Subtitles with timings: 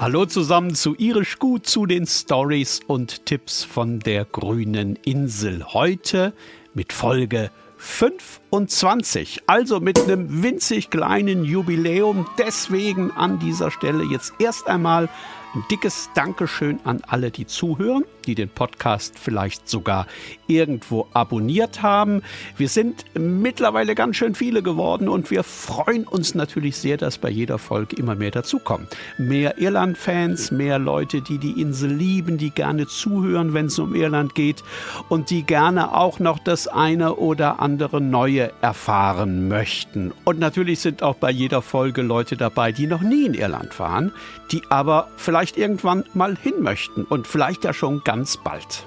[0.00, 5.64] Hallo zusammen zu Irisch Gut, zu den Stories und Tipps von der grünen Insel.
[5.72, 6.32] Heute
[6.74, 12.26] mit Folge 25, also mit einem winzig kleinen Jubiläum.
[12.38, 15.08] Deswegen an dieser Stelle jetzt erst einmal
[15.54, 20.06] ein dickes Dankeschön an alle, die zuhören, die den Podcast vielleicht sogar
[20.46, 22.22] irgendwo abonniert haben.
[22.56, 27.30] Wir sind mittlerweile ganz schön viele geworden und wir freuen uns natürlich sehr, dass bei
[27.30, 28.88] jeder Folge immer mehr dazukommen.
[29.18, 34.34] Mehr Irland-Fans, mehr Leute, die die Insel lieben, die gerne zuhören, wenn es um Irland
[34.34, 34.64] geht
[35.08, 40.12] und die gerne auch noch das eine oder andere Neue erfahren möchten.
[40.24, 44.12] Und natürlich sind auch bei jeder Folge Leute dabei, die noch nie in Irland waren,
[44.50, 48.86] die aber vielleicht irgendwann mal hin möchten und vielleicht ja schon ganz bald.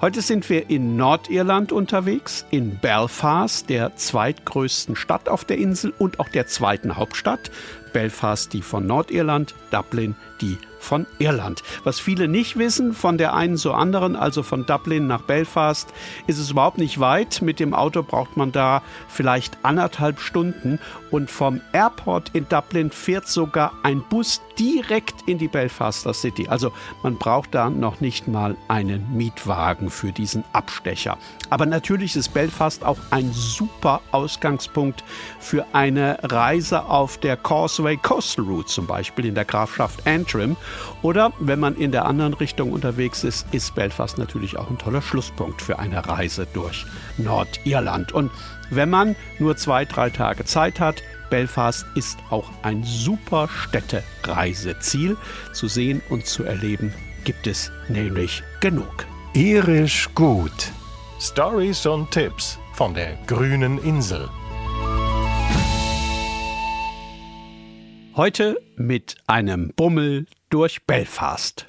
[0.00, 6.20] Heute sind wir in Nordirland unterwegs, in Belfast, der zweitgrößten Stadt auf der Insel und
[6.20, 7.50] auch der zweiten Hauptstadt.
[7.92, 11.62] Belfast die von Nordirland, Dublin die von Irland.
[11.84, 15.92] Was viele nicht wissen, von der einen zur anderen, also von Dublin nach Belfast,
[16.26, 17.42] ist es überhaupt nicht weit.
[17.42, 20.78] Mit dem Auto braucht man da vielleicht anderthalb Stunden
[21.10, 26.48] und vom Airport in Dublin fährt sogar ein Bus direkt in die Belfaster City.
[26.48, 31.18] Also man braucht da noch nicht mal einen Mietwagen für diesen Abstecher.
[31.50, 35.04] Aber natürlich ist Belfast auch ein super Ausgangspunkt
[35.38, 40.56] für eine Reise auf der Causeway Coastal Route, zum Beispiel in der Grafschaft Antrim.
[41.02, 45.02] Oder wenn man in der anderen Richtung unterwegs ist, ist Belfast natürlich auch ein toller
[45.02, 48.12] Schlusspunkt für eine Reise durch Nordirland.
[48.12, 48.30] Und
[48.70, 55.16] wenn man nur zwei, drei Tage Zeit hat, Belfast ist auch ein super Städtereiseziel.
[55.52, 56.92] Zu sehen und zu erleben
[57.24, 59.06] gibt es nämlich genug.
[59.34, 60.72] Irisch gut.
[61.20, 64.28] Stories und Tipps von der grünen Insel.
[68.16, 71.66] Heute mit einem Bummel durch Belfast.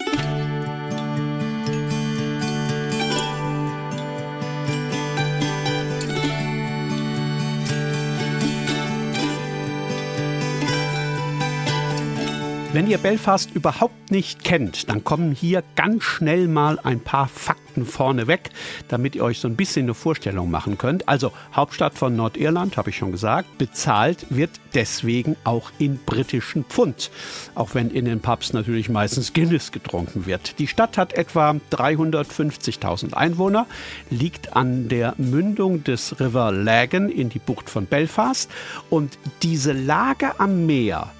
[12.71, 17.83] Wenn ihr Belfast überhaupt nicht kennt, dann kommen hier ganz schnell mal ein paar Fakten
[17.83, 18.51] vorneweg,
[18.87, 21.09] damit ihr euch so ein bisschen eine Vorstellung machen könnt.
[21.09, 27.09] Also Hauptstadt von Nordirland, habe ich schon gesagt, bezahlt wird deswegen auch in britischen Pfund,
[27.55, 30.59] auch wenn in den Pubs natürlich meistens Guinness getrunken wird.
[30.59, 33.65] Die Stadt hat etwa 350.000 Einwohner,
[34.11, 38.47] liegt an der Mündung des River Lagan in die Bucht von Belfast
[38.91, 41.11] und diese Lage am Meer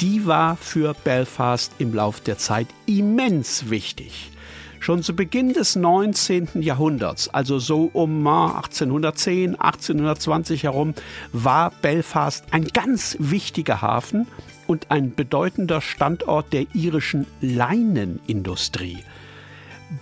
[0.00, 4.30] die war für Belfast im Lauf der Zeit immens wichtig.
[4.80, 6.60] Schon zu Beginn des 19.
[6.60, 10.94] Jahrhunderts, also so um 1810, 1820 herum,
[11.32, 14.26] war Belfast ein ganz wichtiger Hafen
[14.66, 18.98] und ein bedeutender Standort der irischen Leinenindustrie.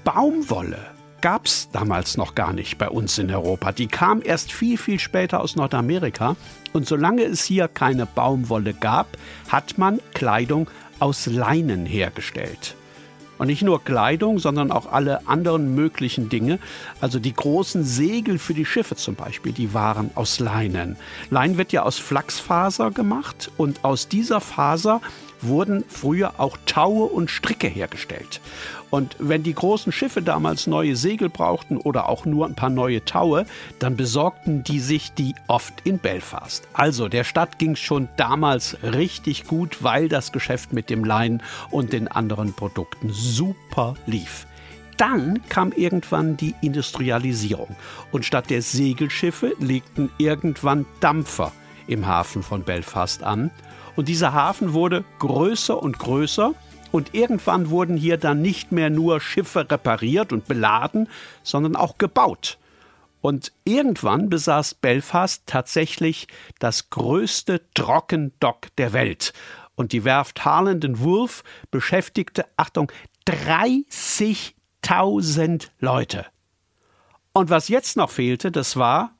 [0.02, 0.78] Baumwolle
[1.22, 3.72] gab es damals noch gar nicht bei uns in Europa.
[3.72, 6.36] Die kam erst viel, viel später aus Nordamerika.
[6.72, 9.06] Und solange es hier keine Baumwolle gab,
[9.48, 10.68] hat man Kleidung
[10.98, 12.74] aus Leinen hergestellt.
[13.38, 16.58] Und nicht nur Kleidung, sondern auch alle anderen möglichen Dinge.
[17.00, 20.96] Also die großen Segel für die Schiffe zum Beispiel, die waren aus Leinen.
[21.30, 25.00] Lein wird ja aus Flachsfaser gemacht und aus dieser Faser
[25.42, 28.40] wurden früher auch Taue und Stricke hergestellt.
[28.90, 33.04] Und wenn die großen Schiffe damals neue Segel brauchten oder auch nur ein paar neue
[33.04, 33.46] Taue,
[33.78, 36.68] dann besorgten die sich die oft in Belfast.
[36.74, 41.92] Also der Stadt ging schon damals richtig gut, weil das Geschäft mit dem Leinen und
[41.92, 44.46] den anderen Produkten super lief.
[44.98, 47.74] Dann kam irgendwann die Industrialisierung
[48.12, 51.52] und statt der Segelschiffe legten irgendwann Dampfer
[51.86, 53.50] im Hafen von Belfast an.
[53.96, 56.54] Und dieser Hafen wurde größer und größer
[56.92, 61.08] und irgendwann wurden hier dann nicht mehr nur Schiffe repariert und beladen,
[61.42, 62.58] sondern auch gebaut.
[63.22, 66.28] Und irgendwann besaß Belfast tatsächlich
[66.58, 69.32] das größte Trockendock der Welt.
[69.74, 72.92] Und die Werft Harland Wolf beschäftigte, Achtung,
[73.26, 76.26] 30.000 Leute.
[77.32, 79.14] Und was jetzt noch fehlte, das war,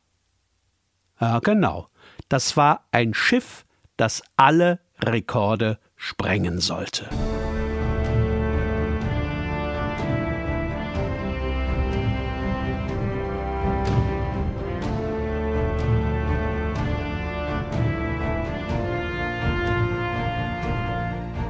[1.20, 1.86] ja genau,
[2.28, 3.64] das war ein Schiff,
[4.02, 7.08] das alle Rekorde sprengen sollte.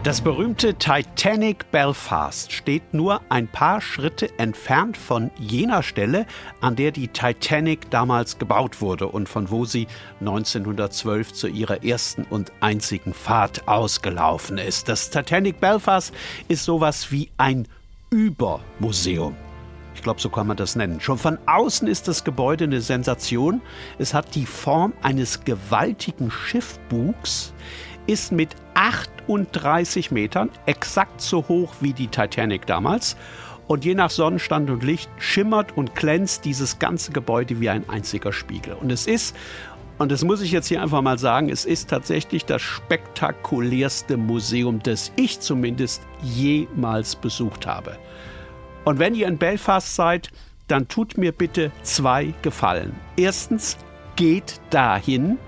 [0.04, 6.26] Das berühmte Titanic Belfast steht nur ein paar Schritte entfernt von jener Stelle,
[6.60, 9.87] an der die Titanic damals gebaut wurde und von wo sie
[10.19, 14.88] 1912 zu ihrer ersten und einzigen Fahrt ausgelaufen ist.
[14.88, 16.12] Das Titanic Belfast
[16.48, 17.69] ist sowas wie ein
[18.10, 19.37] Übermuseum.
[19.94, 21.00] Ich glaube, so kann man das nennen.
[21.00, 23.60] Schon von außen ist das Gebäude eine Sensation.
[24.00, 27.55] Es hat die Form eines gewaltigen Schiffbugs,
[28.08, 33.16] ist mit 38 Metern, exakt so hoch wie die Titanic damals.
[33.69, 38.32] Und je nach Sonnenstand und Licht schimmert und glänzt dieses ganze Gebäude wie ein einziger
[38.32, 38.74] Spiegel.
[38.74, 39.36] Und es ist,
[39.98, 44.82] und das muss ich jetzt hier einfach mal sagen, es ist tatsächlich das spektakulärste Museum,
[44.82, 47.96] das ich zumindest jemals besucht habe.
[48.84, 50.30] Und wenn ihr in Belfast seid,
[50.66, 52.94] dann tut mir bitte zwei Gefallen.
[53.16, 53.76] Erstens,
[54.16, 55.38] geht dahin.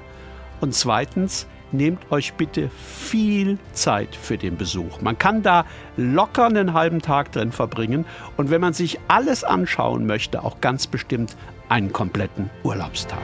[0.60, 5.00] Und zweitens, nehmt euch bitte viel Zeit für den Besuch.
[5.00, 5.64] Man kann da
[5.96, 8.04] locker einen halben Tag drin verbringen
[8.36, 11.36] und wenn man sich alles anschauen möchte, auch ganz bestimmt
[11.68, 13.18] einen kompletten Urlaubstag.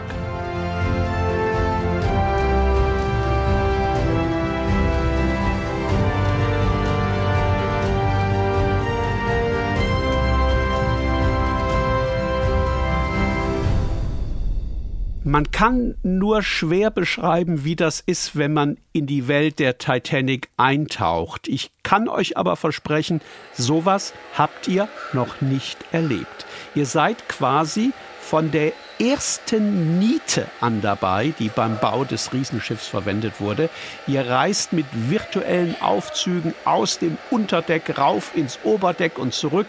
[15.22, 20.48] Man kann nur schwer beschreiben, wie das ist, wenn man in die Welt der Titanic
[20.56, 21.46] eintaucht.
[21.46, 23.20] Ich kann euch aber versprechen,
[23.52, 26.46] sowas habt ihr noch nicht erlebt.
[26.74, 33.40] Ihr seid quasi von der ersten Niete an dabei, die beim Bau des Riesenschiffs verwendet
[33.40, 33.68] wurde.
[34.06, 39.66] Ihr reist mit virtuellen Aufzügen aus dem Unterdeck rauf ins Oberdeck und zurück.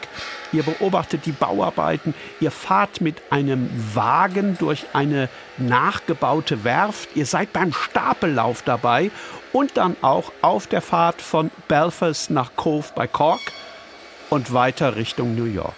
[0.54, 2.14] Ihr beobachtet die Bauarbeiten.
[2.40, 7.16] Ihr fahrt mit einem Wagen durch eine nachgebaute Werft.
[7.16, 9.12] Ihr seid beim Stapellauf dabei
[9.54, 13.42] und dann auch auf der Fahrt von Belfast nach Cove bei Cork
[14.30, 15.76] und weiter Richtung New York.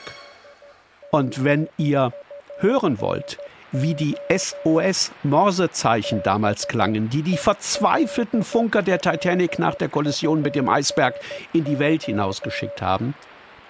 [1.12, 2.12] Und wenn ihr
[2.60, 3.38] hören wollt,
[3.72, 10.56] wie die SOS-Morsezeichen damals klangen, die die verzweifelten Funker der Titanic nach der Kollision mit
[10.56, 11.20] dem Eisberg
[11.54, 13.16] in die Welt hinausgeschickt haben,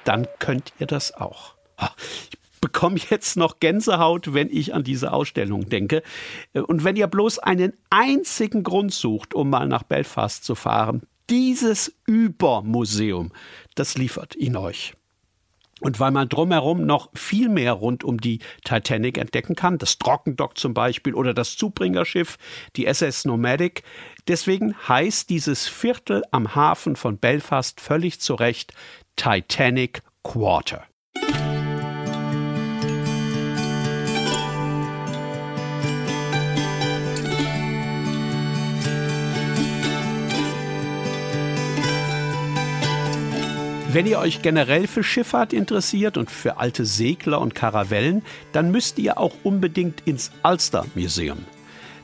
[0.06, 1.56] dann könnt ihr das auch.
[2.32, 6.04] Ich bekomme jetzt noch Gänsehaut, wenn ich an diese Ausstellung denke.
[6.54, 11.94] Und wenn ihr bloß einen einzigen Grund sucht, um mal nach Belfast zu fahren, dieses
[12.06, 13.32] Übermuseum,
[13.76, 14.94] das liefert ihn euch.
[15.84, 20.58] Und weil man drumherum noch viel mehr rund um die Titanic entdecken kann, das Trockendock
[20.58, 22.38] zum Beispiel oder das Zubringerschiff,
[22.78, 23.84] die SS Nomadic,
[24.30, 28.74] deswegen heißt dieses Viertel am Hafen von Belfast völlig zu Recht
[29.16, 30.84] Titanic Quarter.
[43.94, 48.98] Wenn ihr euch generell für Schifffahrt interessiert und für alte Segler und Karavellen, dann müsst
[48.98, 51.46] ihr auch unbedingt ins Ulster Museum.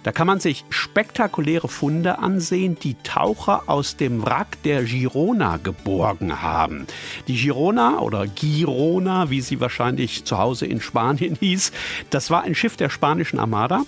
[0.09, 6.41] Da kann man sich spektakuläre Funde ansehen, die Taucher aus dem Wrack der Girona geborgen
[6.41, 6.88] haben.
[7.27, 11.71] Die Girona oder Girona, wie sie wahrscheinlich zu Hause in Spanien hieß,
[12.09, 13.83] das war ein Schiff der spanischen Armada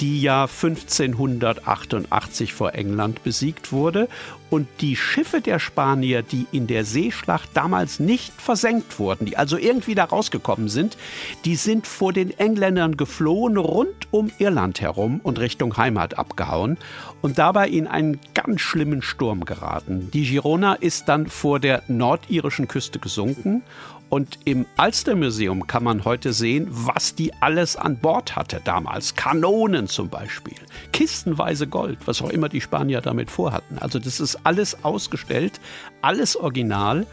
[0.00, 4.08] die ja 1588 vor England besiegt wurde.
[4.50, 9.58] Und die Schiffe der Spanier, die in der Seeschlacht damals nicht versenkt wurden, die also
[9.58, 10.96] irgendwie da rausgekommen sind,
[11.44, 16.78] die sind vor den Engländern geflohen, rund um Irland herum und Richtung Heimat abgehauen
[17.20, 20.10] und dabei in einen ganz schlimmen Sturm geraten.
[20.12, 23.62] Die Girona ist dann vor der nordirischen Küste gesunken
[24.08, 29.14] und im Alstermuseum kann man heute sehen, was die alles an Bord hatte damals.
[29.14, 30.56] Kanonen zum Beispiel,
[30.92, 33.78] kistenweise Gold, was auch immer die Spanier damit vorhatten.
[33.78, 35.60] Also das ist alles ausgestellt,
[36.00, 37.06] alles original,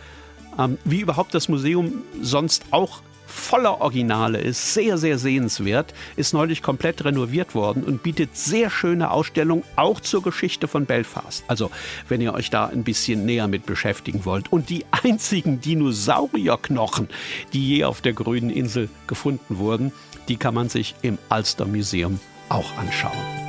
[0.58, 6.62] ähm, wie überhaupt das Museum sonst auch voller Originale ist, sehr, sehr sehenswert, ist neulich
[6.62, 11.44] komplett renoviert worden und bietet sehr schöne Ausstellungen auch zur Geschichte von Belfast.
[11.48, 11.72] Also,
[12.10, 14.52] wenn ihr euch da ein bisschen näher mit beschäftigen wollt.
[14.52, 17.10] Und die einzigen Dinosaurierknochen,
[17.54, 19.92] die je auf der grünen Insel gefunden wurden,
[20.28, 23.45] die kann man sich im Ulster Museum auch anschauen.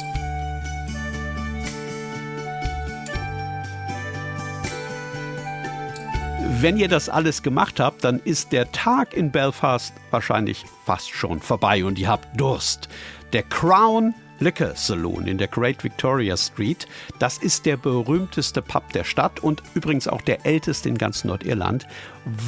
[6.58, 11.40] Wenn ihr das alles gemacht habt, dann ist der Tag in Belfast wahrscheinlich fast schon
[11.40, 12.88] vorbei und ihr habt Durst.
[13.34, 16.86] Der Crown Liquor Saloon in der Great Victoria Street.
[17.18, 21.86] Das ist der berühmteste Pub der Stadt und übrigens auch der älteste in ganz Nordirland.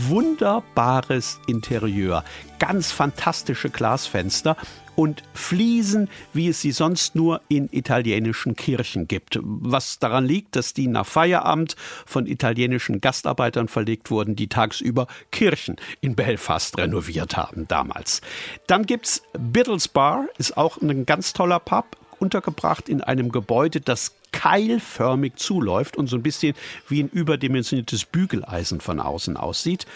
[0.09, 2.25] Wunderbares Interieur,
[2.59, 4.57] ganz fantastische Glasfenster
[4.99, 9.39] und Fliesen, wie es sie sonst nur in italienischen Kirchen gibt.
[9.41, 15.77] Was daran liegt, dass die nach Feierabend von italienischen Gastarbeitern verlegt wurden, die tagsüber Kirchen
[16.01, 18.23] in Belfast renoviert haben damals.
[18.67, 24.17] Dann gibt's Biddles Bar, ist auch ein ganz toller Pub, untergebracht in einem Gebäude, das
[24.33, 26.57] keilförmig zuläuft und so ein bisschen
[26.89, 29.87] wie ein überdimensioniertes Bügeleisen von außen aussieht.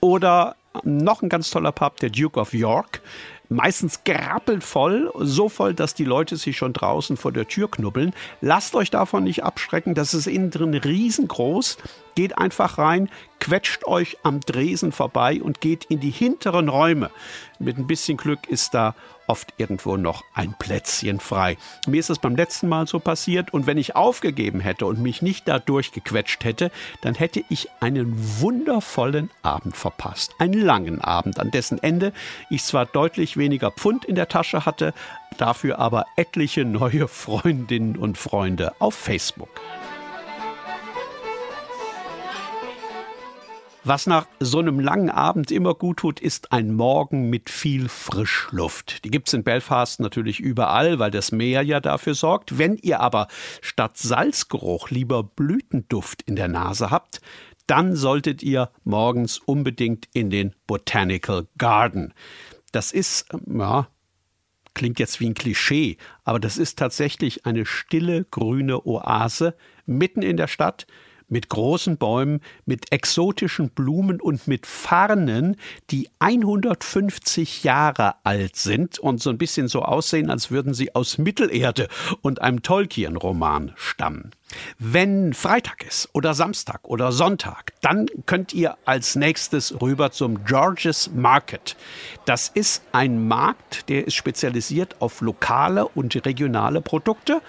[0.00, 3.00] Oder noch ein ganz toller Pub, der Duke of York
[3.48, 8.12] meistens gerappelt voll, so voll, dass die Leute sich schon draußen vor der Tür knubbeln.
[8.40, 11.78] Lasst euch davon nicht abschrecken, das ist innen drin riesengroß.
[12.14, 13.10] Geht einfach rein,
[13.40, 17.10] quetscht euch am Dresen vorbei und geht in die hinteren Räume.
[17.58, 18.94] Mit ein bisschen Glück ist da
[19.26, 21.56] oft irgendwo noch ein Plätzchen frei.
[21.86, 25.22] Mir ist es beim letzten Mal so passiert und wenn ich aufgegeben hätte und mich
[25.22, 30.34] nicht da durchgequetscht hätte, dann hätte ich einen wundervollen Abend verpasst.
[30.38, 32.12] Einen langen Abend, an dessen Ende
[32.50, 34.94] ich zwar deutlich weniger Pfund in der Tasche hatte,
[35.38, 39.60] dafür aber etliche neue Freundinnen und Freunde auf Facebook.
[43.88, 49.04] Was nach so einem langen Abend immer gut tut, ist ein Morgen mit viel Frischluft.
[49.04, 52.58] Die gibt es in Belfast natürlich überall, weil das Meer ja dafür sorgt.
[52.58, 53.28] Wenn ihr aber
[53.60, 57.20] statt Salzgeruch lieber Blütenduft in der Nase habt,
[57.68, 62.12] dann solltet ihr morgens unbedingt in den Botanical Garden.
[62.72, 63.86] Das ist, ja,
[64.74, 70.36] klingt jetzt wie ein Klischee, aber das ist tatsächlich eine stille grüne Oase mitten in
[70.36, 70.88] der Stadt
[71.28, 75.56] mit großen Bäumen, mit exotischen Blumen und mit Farnen,
[75.90, 81.18] die 150 Jahre alt sind und so ein bisschen so aussehen, als würden sie aus
[81.18, 81.88] Mittelerde
[82.22, 84.30] und einem Tolkien-Roman stammen.
[84.78, 91.10] Wenn Freitag ist oder Samstag oder Sonntag, dann könnt ihr als nächstes rüber zum George's
[91.12, 91.76] Market.
[92.26, 97.42] Das ist ein Markt, der ist spezialisiert auf lokale und regionale Produkte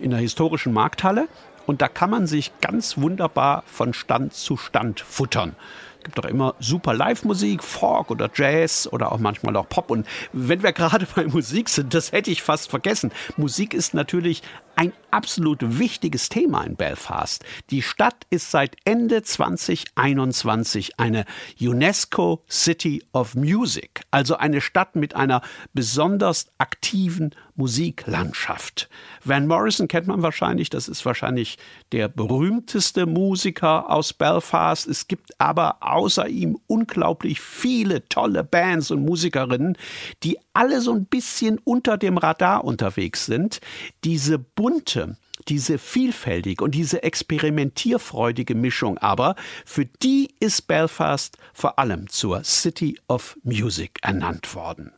[0.00, 1.28] in der historischen Markthalle
[1.70, 5.54] und da kann man sich ganz wunderbar von Stand zu Stand futtern.
[5.98, 9.88] Es gibt doch immer super Live-Musik, Folk oder Jazz oder auch manchmal auch Pop.
[9.88, 13.12] Und wenn wir gerade bei Musik sind, das hätte ich fast vergessen.
[13.36, 14.42] Musik ist natürlich
[14.80, 17.44] ein absolut wichtiges Thema in Belfast.
[17.68, 21.26] Die Stadt ist seit Ende 2021 eine
[21.60, 25.42] UNESCO City of Music, also eine Stadt mit einer
[25.74, 28.88] besonders aktiven Musiklandschaft.
[29.22, 31.58] Van Morrison kennt man wahrscheinlich, das ist wahrscheinlich
[31.92, 34.86] der berühmteste Musiker aus Belfast.
[34.86, 39.76] Es gibt aber außer ihm unglaublich viele tolle Bands und Musikerinnen,
[40.22, 43.60] die alle so ein bisschen unter dem Radar unterwegs sind.
[44.04, 45.16] Diese bunte,
[45.48, 52.98] diese vielfältige und diese experimentierfreudige Mischung aber, für die ist Belfast vor allem zur City
[53.08, 54.92] of Music ernannt worden.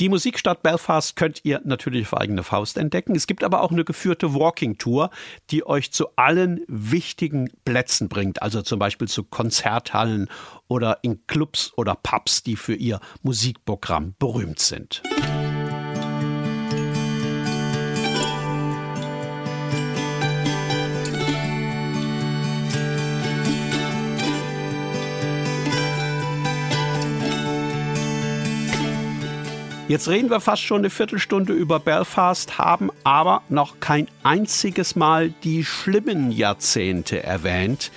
[0.00, 3.14] Die Musikstadt Belfast könnt ihr natürlich auf eigene Faust entdecken.
[3.14, 5.10] Es gibt aber auch eine geführte Walking Tour,
[5.50, 10.30] die euch zu allen wichtigen Plätzen bringt, also zum Beispiel zu Konzerthallen
[10.68, 15.02] oder in Clubs oder Pubs, die für ihr Musikprogramm berühmt sind.
[29.90, 35.30] Jetzt reden wir fast schon eine Viertelstunde über Belfast, haben aber noch kein einziges Mal
[35.42, 37.90] die schlimmen Jahrzehnte erwähnt,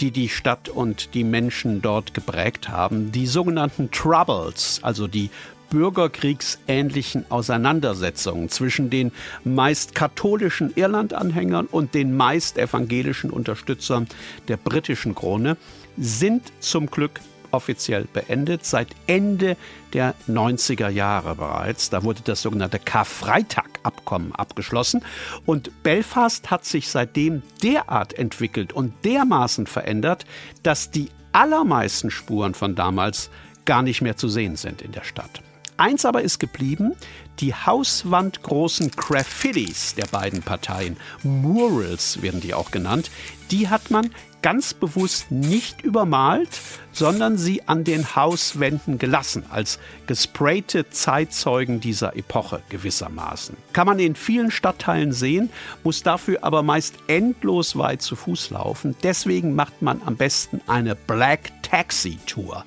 [0.00, 3.12] die die Stadt und die Menschen dort geprägt haben.
[3.12, 5.30] Die sogenannten Troubles, also die
[5.70, 9.12] bürgerkriegsähnlichen Auseinandersetzungen zwischen den
[9.44, 14.08] meist katholischen Irlandanhängern und den meist evangelischen Unterstützern
[14.48, 15.56] der britischen Krone,
[15.96, 19.56] sind zum Glück offiziell beendet, seit Ende
[19.92, 21.90] der 90er Jahre bereits.
[21.90, 25.02] Da wurde das sogenannte Karfreitag-Abkommen abgeschlossen
[25.46, 30.26] und Belfast hat sich seitdem derart entwickelt und dermaßen verändert,
[30.62, 33.30] dass die allermeisten Spuren von damals
[33.64, 35.42] gar nicht mehr zu sehen sind in der Stadt.
[35.76, 36.96] Eins aber ist geblieben,
[37.40, 43.10] die hauswandgroßen Graffitis der beiden Parteien, Murals werden die auch genannt,
[43.50, 44.10] die hat man
[44.42, 46.48] ganz bewusst nicht übermalt,
[46.92, 53.56] sondern sie an den Hauswänden gelassen, als gesprayte Zeitzeugen dieser Epoche gewissermaßen.
[53.72, 55.50] Kann man in vielen Stadtteilen sehen,
[55.84, 58.96] muss dafür aber meist endlos weit zu Fuß laufen.
[59.02, 62.64] Deswegen macht man am besten eine Black Taxi Tour.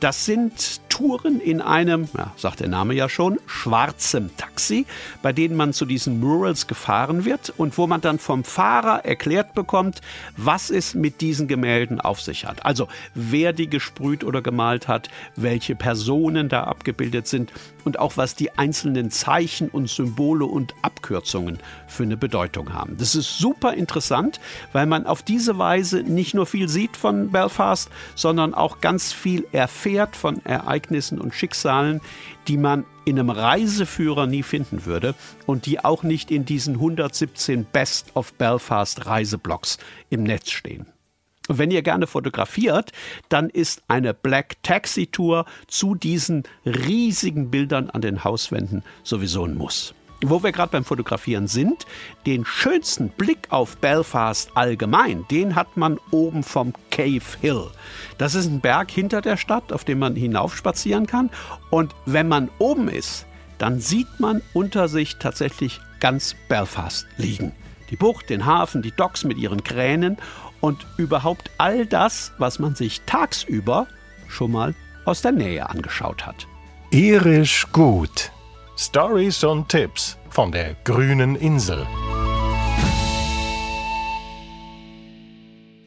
[0.00, 3.38] Das sind Touren in einem, ja, sagt der Name ja schon,
[4.14, 4.86] schwarzem Taxi,
[5.22, 9.54] bei denen man zu diesen Murals gefahren wird und wo man dann vom Fahrer erklärt
[9.54, 10.00] bekommt,
[10.36, 12.64] was es mit diesen Gemälden auf sich hat.
[12.64, 17.52] Also wer die gesprüht oder gemalt hat, welche Personen da abgebildet sind
[17.84, 22.96] und auch was die einzelnen Zeichen und Symbole und Abkürzungen für eine Bedeutung haben.
[22.96, 24.40] Das ist super interessant,
[24.72, 29.46] weil man auf diese Weise nicht nur viel sieht von Belfast, sondern auch ganz viel
[29.52, 32.00] erfährt von Ereignissen und Schicksalen,
[32.48, 35.14] die man in einem Reiseführer nie finden würde
[35.46, 39.78] und die auch nicht in diesen 117 Best of Belfast Reiseblogs
[40.10, 40.86] im Netz stehen.
[41.48, 42.92] Und wenn ihr gerne fotografiert,
[43.28, 49.54] dann ist eine Black Taxi Tour zu diesen riesigen Bildern an den Hauswänden sowieso ein
[49.54, 49.94] Muss.
[50.30, 51.84] Wo wir gerade beim Fotografieren sind,
[52.24, 57.66] den schönsten Blick auf Belfast allgemein, den hat man oben vom Cave Hill.
[58.16, 61.28] Das ist ein Berg hinter der Stadt, auf dem man hinaufspazieren kann.
[61.70, 63.26] Und wenn man oben ist,
[63.58, 67.52] dann sieht man unter sich tatsächlich ganz Belfast liegen.
[67.90, 70.16] Die Bucht, den Hafen, die Docks mit ihren Kränen
[70.60, 73.86] und überhaupt all das, was man sich tagsüber
[74.28, 76.46] schon mal aus der Nähe angeschaut hat.
[76.90, 78.30] Irisch gut.
[78.76, 81.86] Stories und Tipps von der grünen Insel.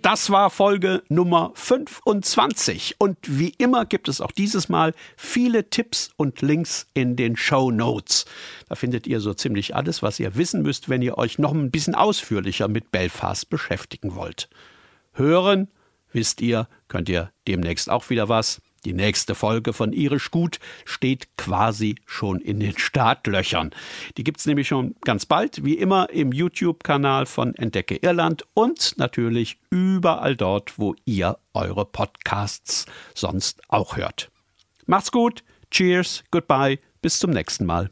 [0.01, 6.12] Das war Folge Nummer 25 und wie immer gibt es auch dieses Mal viele Tipps
[6.15, 8.24] und Links in den Show Notes.
[8.70, 11.72] Da findet ihr so ziemlich alles, was ihr wissen müsst, wenn ihr euch noch ein
[11.72, 14.48] bisschen ausführlicher mit Belfast beschäftigen wollt.
[15.12, 15.67] Hören,
[16.13, 18.62] wisst ihr, könnt ihr demnächst auch wieder was.
[18.86, 23.72] Die nächste Folge von Irisch Gut steht quasi schon in den Startlöchern.
[24.17, 28.96] Die gibt es nämlich schon ganz bald, wie immer im YouTube-Kanal von Entdecke Irland und
[28.98, 34.31] natürlich überall dort, wo ihr eure Podcasts sonst auch hört.
[34.86, 37.91] Macht's gut, cheers, goodbye, bis zum nächsten Mal.